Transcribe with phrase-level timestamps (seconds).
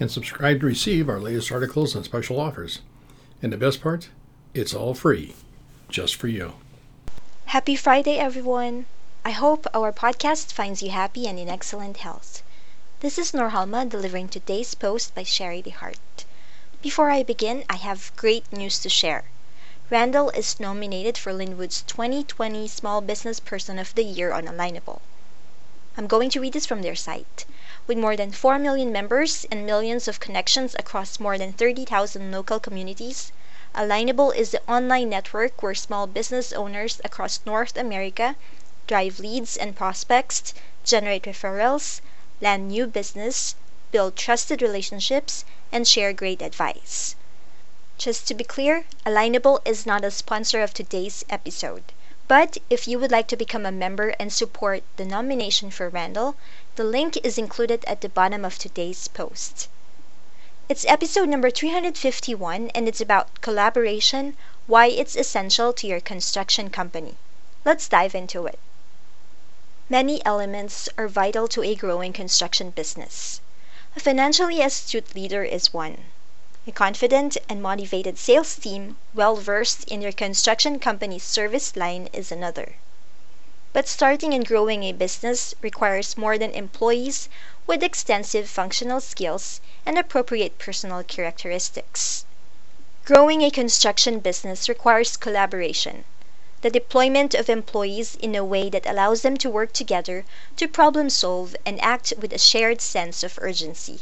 [0.00, 2.80] and subscribe to receive our latest articles and special offers.
[3.42, 4.08] And the best part,
[4.52, 5.34] it's all free,
[5.88, 6.54] just for you.
[7.46, 8.86] Happy Friday, everyone!
[9.24, 12.42] I hope our podcast finds you happy and in excellent health.
[13.00, 16.24] This is Norhalma delivering today's post by Sherry DeHart.
[16.82, 19.24] Before I begin, I have great news to share.
[19.90, 25.00] Randall is nominated for Lynnwood's 2020 Small Business Person of the Year on Alignable.
[25.96, 27.44] I'm going to read this from their site.
[27.86, 32.58] With more than 4 million members and millions of connections across more than 30,000 local
[32.58, 33.30] communities,
[33.74, 38.36] Alignable is the online network where small business owners across North America
[38.86, 42.00] drive leads and prospects, generate referrals,
[42.40, 43.54] land new business,
[43.92, 47.16] build trusted relationships, and share great advice.
[47.98, 51.92] Just to be clear, Alignable is not a sponsor of today's episode.
[52.26, 56.36] But if you would like to become a member and support the nomination for Randall,
[56.76, 59.68] the link is included at the bottom of today's post.
[60.66, 67.16] It's episode number 351 and it's about collaboration, why it's essential to your construction company.
[67.62, 68.58] Let's dive into it.
[69.90, 73.42] Many elements are vital to a growing construction business.
[73.96, 76.06] A financially astute leader is one.
[76.66, 82.32] A confident and motivated sales team well versed in your construction company's service line is
[82.32, 82.76] another.
[83.74, 87.28] But starting and growing a business requires more than employees
[87.66, 92.24] with extensive functional skills and appropriate personal characteristics.
[93.04, 96.06] Growing a construction business requires collaboration,
[96.62, 100.24] the deployment of employees in a way that allows them to work together
[100.56, 104.00] to problem solve and act with a shared sense of urgency.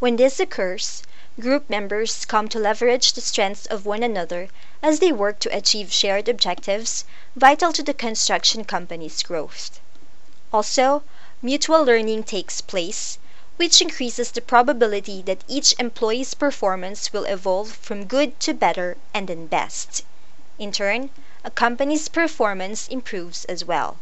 [0.00, 1.04] When this occurs,
[1.40, 4.48] Group members come to leverage the strengths of one another
[4.80, 9.80] as they work to achieve shared objectives vital to the construction company's growth.
[10.52, 11.02] Also,
[11.42, 13.18] mutual learning takes place,
[13.56, 19.26] which increases the probability that each employee's performance will evolve from good to better and
[19.26, 20.04] then best.
[20.60, 21.10] In turn,
[21.42, 23.96] a company's performance improves as well.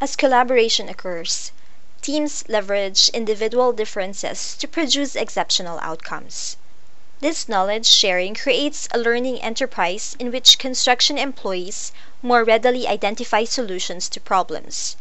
[0.00, 1.52] As collaboration occurs,
[2.02, 6.56] Teams leverage individual differences to produce exceptional outcomes.
[7.20, 14.08] This knowledge sharing creates a learning enterprise in which construction employees more readily identify solutions
[14.08, 14.96] to problems.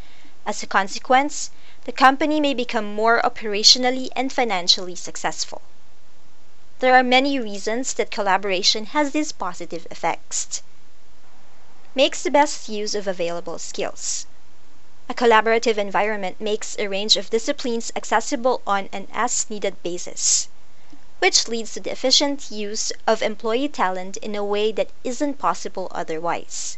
[0.45, 1.49] As a consequence,
[1.85, 5.63] the company may become more operationally and financially successful.
[6.81, 10.61] There are many reasons that collaboration has these positive effects.
[11.95, 14.27] Makes the best use of available skills.
[15.11, 20.47] A collaborative environment makes a range of disciplines accessible on an as needed basis,
[21.19, 25.89] which leads to the efficient use of employee talent in a way that isn't possible
[25.91, 26.77] otherwise.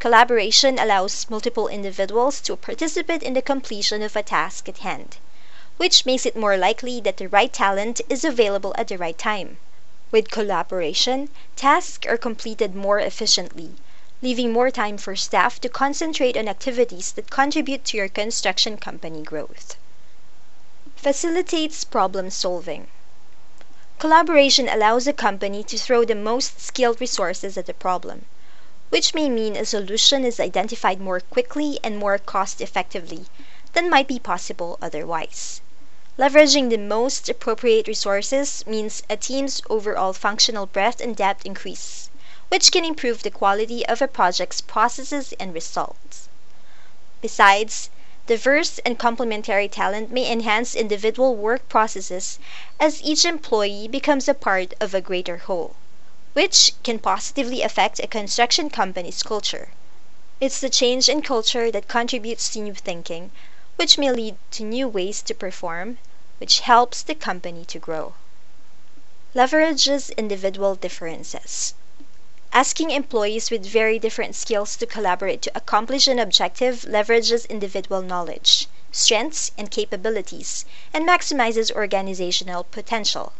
[0.00, 5.18] Collaboration allows multiple individuals to participate in the completion of a task at hand,
[5.76, 9.58] which makes it more likely that the right talent is available at the right time.
[10.10, 13.76] With collaboration, tasks are completed more efficiently
[14.24, 19.22] leaving more time for staff to concentrate on activities that contribute to your construction company
[19.22, 19.76] growth.
[20.96, 22.86] Facilitates problem solving.
[23.98, 28.24] Collaboration allows a company to throw the most skilled resources at a problem,
[28.88, 33.26] which may mean a solution is identified more quickly and more cost effectively
[33.74, 35.60] than might be possible otherwise.
[36.18, 42.08] Leveraging the most appropriate resources means a team's overall functional breadth and depth increase
[42.48, 46.28] which can improve the quality of a project's processes and results.
[47.22, 47.88] Besides,
[48.26, 52.38] diverse and complementary talent may enhance individual work processes
[52.78, 55.76] as each employee becomes a part of a greater whole,
[56.34, 59.70] which can positively affect a construction company's culture.
[60.40, 63.30] It's the change in culture that contributes to new thinking,
[63.76, 65.98] which may lead to new ways to perform,
[66.38, 68.14] which helps the company to grow.
[69.34, 71.74] Leverages individual differences.
[72.56, 78.68] Asking employees with very different skills to collaborate to accomplish an objective leverages individual knowledge,
[78.92, 83.32] strengths, and capabilities, and maximizes organizational potential.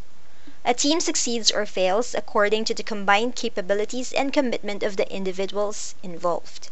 [0.65, 5.95] A team succeeds or fails according to the combined capabilities and commitment of the individuals
[6.03, 6.71] involved.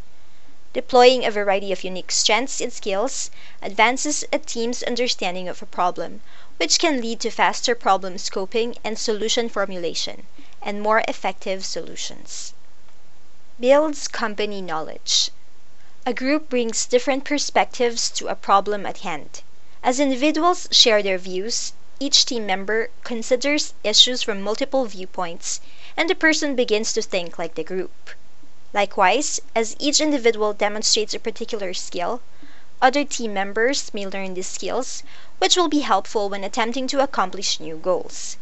[0.73, 3.31] Deploying a variety of unique strengths and skills
[3.63, 6.23] advances a team's understanding of a problem,
[6.57, 10.27] which can lead to faster problem scoping and solution formulation,
[10.63, 12.55] and more effective solutions.
[13.59, 15.31] Builds company knowledge.
[16.07, 19.43] A group brings different perspectives to a problem at hand.
[19.83, 25.61] As individuals share their views, each team member considers issues from multiple viewpoints,
[25.97, 28.11] and the person begins to think like the group.
[28.73, 32.23] Likewise, as each individual demonstrates a particular skill,
[32.81, 35.03] other team members may learn these skills,
[35.39, 38.37] which will be helpful when attempting to accomplish new goals.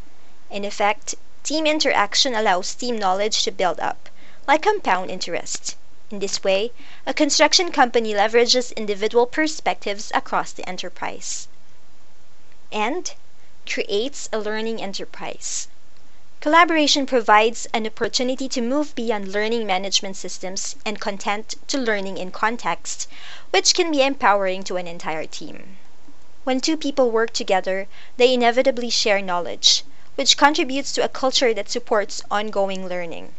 [0.50, 4.08] In effect, team interaction allows team knowledge to build up,
[4.46, 5.76] like compound interest.
[6.10, 6.72] In this way,
[7.06, 11.48] a construction company leverages individual perspectives across the enterprise
[12.72, 13.14] and
[13.66, 15.68] creates a learning enterprise.
[16.40, 22.30] Collaboration provides an opportunity to move beyond learning management systems and content to learning in
[22.30, 23.06] context,
[23.50, 25.76] which can be empowering to an entire team.
[26.44, 29.84] When two people work together, they inevitably share knowledge,
[30.20, 33.32] which contributes to a culture that supports ongoing learning.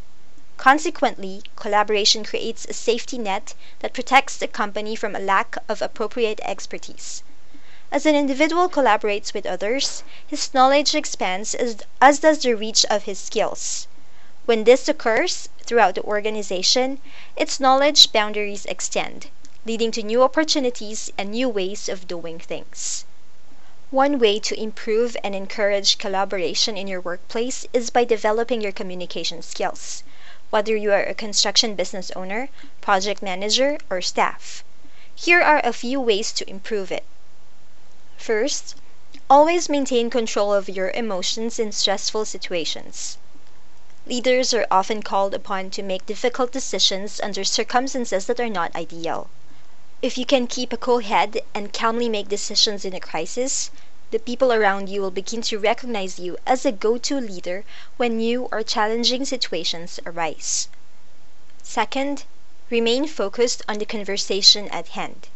[0.57, 6.39] Consequently, collaboration creates a safety net that protects the company from a lack of appropriate
[6.43, 7.21] expertise.
[7.91, 13.03] As an individual collaborates with others, his knowledge expands as, as does the reach of
[13.03, 13.85] his skills.
[14.47, 16.99] When this occurs throughout the organization,
[17.35, 19.29] its knowledge boundaries extend,
[19.67, 23.05] leading to new opportunities and new ways of doing things.
[23.91, 29.41] One way to improve and encourage collaboration in your workplace is by developing your communication
[29.41, 30.03] skills,
[30.49, 32.47] whether you are a construction business owner,
[32.79, 34.63] project manager, or staff.
[35.13, 37.03] Here are a few ways to improve it.
[38.15, 38.77] First,
[39.29, 43.17] always maintain control of your emotions in stressful situations.
[44.05, 49.29] Leaders are often called upon to make difficult decisions under circumstances that are not ideal.
[50.01, 53.69] If you can keep a cool head and calmly make decisions in a crisis,
[54.09, 57.63] the people around you will begin to recognize you as a go to leader
[57.97, 60.69] when new or challenging situations arise.
[61.61, 62.23] Second,
[62.71, 65.27] remain focused on the conversation at hand.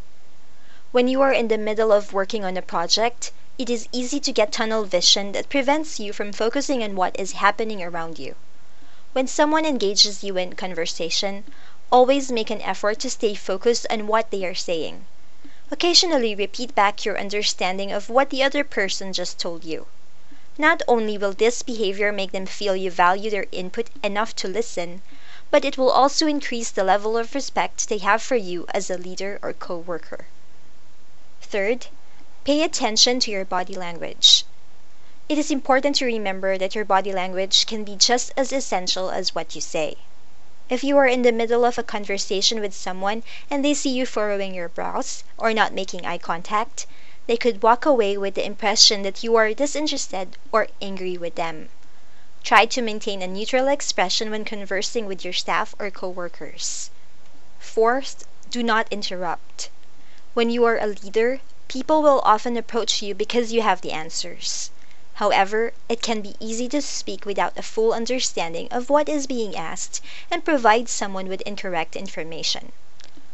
[0.92, 4.32] When you are in the middle of working on a project, it is easy to
[4.32, 8.34] get tunnel vision that prevents you from focusing on what is happening around you.
[9.14, 11.44] When someone engages you in conversation,
[11.92, 15.06] always make an effort to stay focused on what they are saying.
[15.72, 19.88] Occasionally repeat back your understanding of what the other person just told you.
[20.58, 25.02] Not only will this behavior make them feel you value their input enough to listen,
[25.52, 28.98] but it will also increase the level of respect they have for you as a
[28.98, 30.28] leader or co worker.
[31.42, 31.88] Third,
[32.46, 34.46] pay attention to your body language.
[35.28, 39.36] It is important to remember that your body language can be just as essential as
[39.36, 39.98] what you say.
[40.68, 43.22] If you are in the middle of a conversation with someone
[43.52, 46.88] and they see you furrowing your brows or not making eye contact,
[47.28, 51.70] they could walk away with the impression that you are disinterested or angry with them.
[52.44, 56.90] Try to maintain a neutral expression when conversing with your staff or coworkers.
[57.60, 59.70] Fourth, do not interrupt.
[60.34, 64.72] When you are a leader, people will often approach you because you have the answers.
[65.16, 69.56] However, it can be easy to speak without a full understanding of what is being
[69.56, 72.74] asked and provide someone with incorrect information.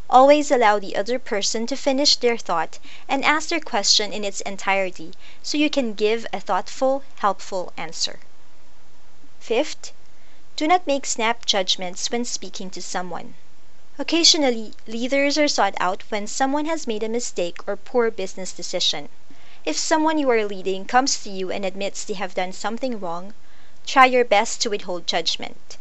[0.08, 2.78] Always allow the other person to finish their thought
[3.10, 8.20] and ask their question in its entirety so you can give a thoughtful, helpful answer.
[9.40, 9.92] Fifth,
[10.56, 13.34] do not make snap judgments when speaking to someone.
[13.98, 19.10] Occasionally, leaders are sought out when someone has made a mistake or poor business decision.
[19.64, 23.36] If someone you are leading comes to you and admits they have done something wrong,
[23.86, 25.78] try your best to withhold judgment.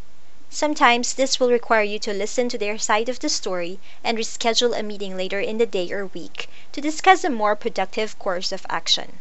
[0.51, 4.79] Sometimes this will require you to listen to their side of the story and reschedule
[4.79, 8.67] a meeting later in the day or week to discuss a more productive course of
[8.69, 9.19] action.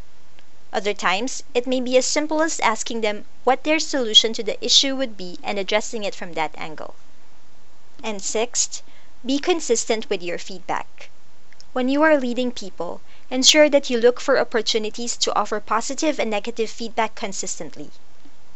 [0.73, 4.61] Other times, it may be as simple as asking them what their solution to the
[4.61, 6.95] issue would be and addressing it from that angle.
[8.03, 8.81] And sixth,
[9.25, 11.09] be consistent with your feedback.
[11.71, 12.99] When you are leading people,
[13.31, 17.91] ensure that you look for opportunities to offer positive and negative feedback consistently.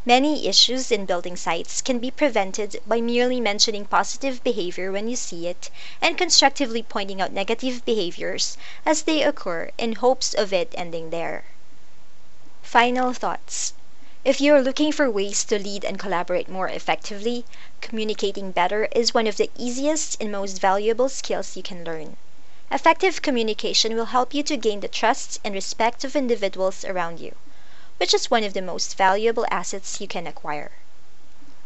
[0.05, 5.15] Many issues in building sites can be prevented by merely mentioning positive behavior when you
[5.15, 5.69] see it
[6.01, 11.45] and constructively pointing out negative behaviors as they occur in hopes of it ending there.
[12.61, 13.73] Final thoughts.
[14.25, 17.45] If you are looking for ways to lead and collaborate more effectively,
[17.79, 22.17] communicating better is one of the easiest and most valuable skills you can learn.
[22.71, 27.35] Effective communication will help you to gain the trust and respect of individuals around you,
[27.97, 30.71] which is one of the most valuable assets you can acquire.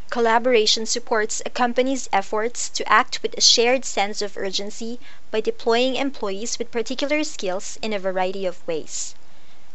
[0.10, 5.00] Collaboration supports a company's efforts to act with a shared sense of urgency
[5.32, 9.16] by deploying employees with particular skills in a variety of ways.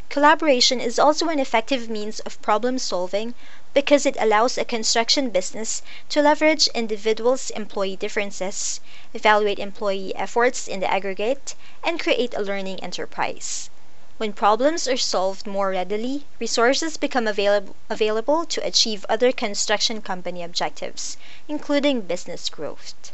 [0.09, 3.35] Collaboration is also an effective means of problem solving
[3.75, 8.81] because it allows a construction business to leverage individuals' employee differences,
[9.15, 13.71] evaluate employee efforts in the aggregate, and create a learning enterprise.
[14.19, 20.43] When problems are solved more readily, resources become available, available to achieve other construction company
[20.43, 21.17] objectives,
[21.49, 23.13] including business growth.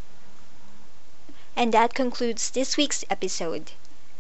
[1.57, 3.71] And that concludes this week's episode.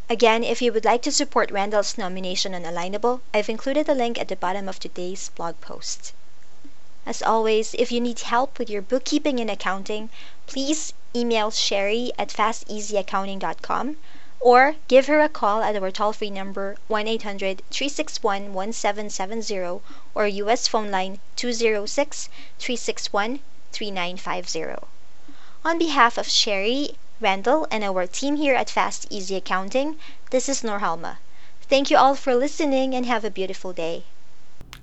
[0.09, 4.19] Again, if you would like to support Randall's nomination on Alignable, I've included a link
[4.19, 6.15] at the bottom of today's blog post.
[7.09, 10.11] As always, if you need help with your bookkeeping and accounting,
[10.47, 13.97] please email Sherry at fasteasyaccounting.com
[14.41, 19.81] or give her a call at our toll free number 1 800 361 1770
[20.15, 23.41] or US phone line 206 361
[23.73, 24.87] 3950.
[25.65, 26.91] On behalf of Sherry,
[27.23, 29.99] Randall, and our team here at Fast Easy Accounting,
[30.29, 31.17] this is Norhalma.
[31.71, 34.05] Thank you all for listening and have a beautiful day.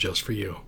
[0.00, 0.60] just for you.